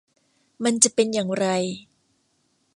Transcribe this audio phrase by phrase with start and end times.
[0.63, 1.47] มันจะเป็นอย่างไร